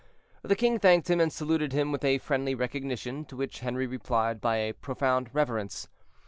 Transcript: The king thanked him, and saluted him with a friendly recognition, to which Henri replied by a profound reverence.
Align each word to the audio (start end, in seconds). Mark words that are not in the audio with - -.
The 0.41 0.55
king 0.55 0.79
thanked 0.79 1.11
him, 1.11 1.19
and 1.19 1.31
saluted 1.31 1.73
him 1.73 1.91
with 1.91 2.03
a 2.03 2.17
friendly 2.17 2.55
recognition, 2.55 3.23
to 3.25 3.35
which 3.35 3.59
Henri 3.59 3.85
replied 3.85 4.41
by 4.41 4.55
a 4.57 4.73
profound 4.73 5.29
reverence. 5.31 5.89